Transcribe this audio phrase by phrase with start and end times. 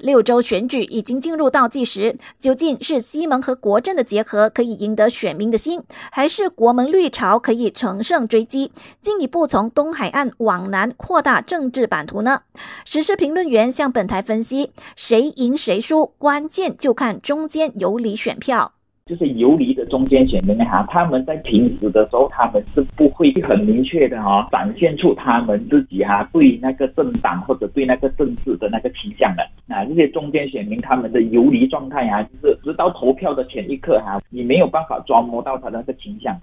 [0.00, 12.42] 六州选举已经进入倒计时，究竟是西蒙和国政的结合可以赢得选民的心，还是国门绿潮可以乘胜追击，进一步从东海岸往南扩大政治版图呢？
[12.84, 18.72] 时事评论员向本台分析，谁赢谁输，关键就看中间游离选票。
[19.06, 29.42] 就是游离的中间选民哈，他们在平时的时候，他们是不会很明确的哈，展现出他们自己哈对那个政党或者对那个政治的那个倾向的。
[29.78, 36.36] 啊，这些中间选民他们的游离状态啊，就是直到投票的前一刻哈，你没有办法抓摸到他的那个倾向。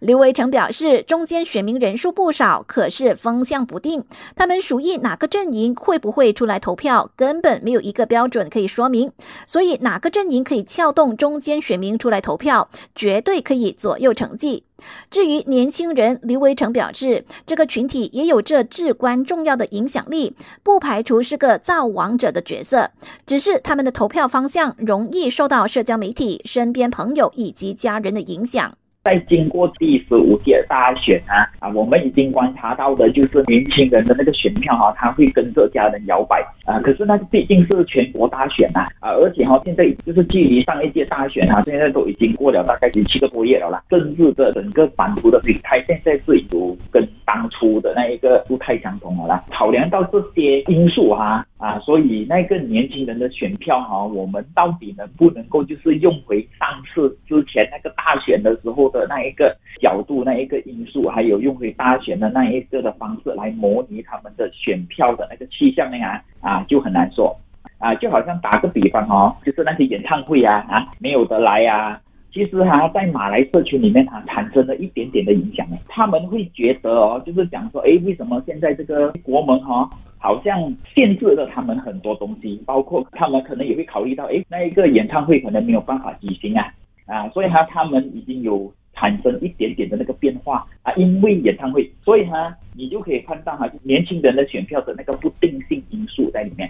[0.00, 4.04] 刘维成表示，中间选民人数不少，可是风向不定。
[4.34, 9.12] 他们属于哪个阵营，会不会出来投票，根本没有一个标准可以说明。
[9.46, 14.64] 所以，哪个阵营可以撬动中间选民出来投票，绝对可以左右成绩。
[15.08, 22.90] 至于年轻人，刘维成表示，这个群体也有着至关重要的影响力，不排除是个造王者的角色。
[23.24, 28.74] 只是他们的投票方向容易受到社交媒体、身边朋友以及家人的影响。
[29.06, 36.80] 在经过第十五届大选呢啊，我们已经观察到的就是年轻人的那个选票哈，他会跟着家人摇摆啊。
[36.80, 43.80] 可是那毕竟是全国大选呐啊，而且哈，现在就是距离上一届大选啊，现在都已经过了大概有七个多月了啦。
[43.88, 49.44] 政治的整个版图的形态现在是有跟当初的那一个不太相同了啦。
[49.50, 58.86] 考量到这些因素哈啊，所以那个年轻人的选票哈，我们到底能不能够就是用回上次之前那个大选的时候？
[58.86, 67.36] 的那一个角度，那一个因素，还有用回大选的那一个的方式来模拟他们的选票的那个气象呢啊啊，就很难说
[67.78, 72.00] 啊，就好像打个比方哦，就是那些演唱会啊啊没有得来啊，
[72.36, 86.70] 其实哈在马来社群里面哈产生了一点点的影响呢，他们会觉得哦，就是讲说，哎，为什么现在这个国门哈好像限制了他们很多东西，包括他们可能也会考虑到，哎，那一个演唱会可能没有办法举行啊
[87.06, 88.70] 啊，所以哈他们已经有。
[88.98, 96.66] 产生一点点的那个变化啊，因为演唱会，所以哈，你就可以看到哈，年轻人的选票的那个不定性因素在里面。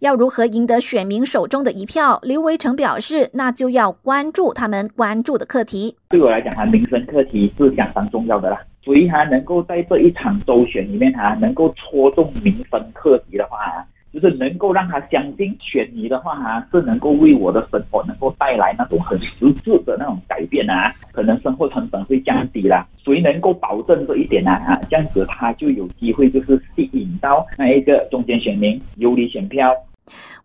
[0.00, 2.18] 要如何赢得选民手中的一票？
[2.22, 5.96] 刘维成表示，那就要关注他们关注的课题。
[6.08, 8.60] 对我来讲哈，民生课题是相当重要的啦。
[8.82, 13.58] 所以哈，能够在这一场周选里面哈，能够戳中民生课题的话。
[14.10, 22.88] 就是能够让他相信选你的话哈，是能够为我的生活能够带来那种很实质的那种改变啊，可能生活成本会降低啦。
[23.04, 24.50] 谁能够保证这一点呢？
[24.50, 29.74] 啊，这样子他就有机会就是吸引到那一个中间选民游离选票。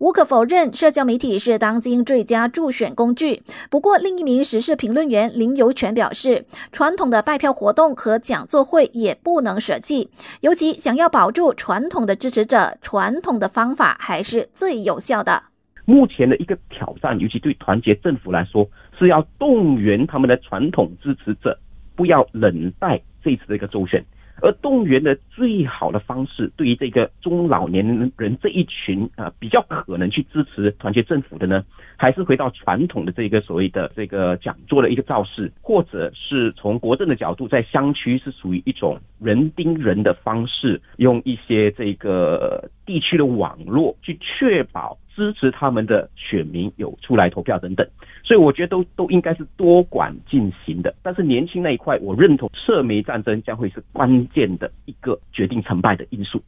[0.04, 3.42] 无可否认，社交媒体是当今最佳助选工具。
[3.70, 10.10] 不过，另一名时事评论员林游全表示，传统的拜票活动和讲座会也不能舍弃。
[10.42, 15.42] 尤其想要保住传统的支持者，传统的方法还是最有效的。
[15.86, 21.58] 目前的一个挑战，尤其对团结政府来说，是要动员他们的传统支持者，
[21.96, 24.04] 不要冷待这次的一个周选。
[24.42, 31.64] 而动员的最好的方式，对于这个中老年人这一群啊，比较可能去支持团结政府的呢，
[31.96, 44.98] 还是回到传统的这个所谓的这个讲座的一个造势，或者是从国政的角度，在乡区是属于一种人盯人的方式，用一些这个地区的网络去确保。
[45.16, 47.88] 支持他们的选民有出来投票等等，
[48.24, 50.92] 所以我觉得都都应该是多管进行的。
[51.04, 56.42] 但是年轻那一块，我认同社媒战争将会是关键的一个决定成败的因素。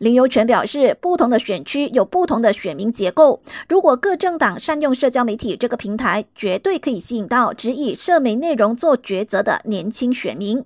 [0.00, 10.58] 林优全表示，不同的选区有不同的选民结构，如果各政党善用社交媒体这个平台，绝对可以吸引到只以社媒内容做抉择的年轻选民。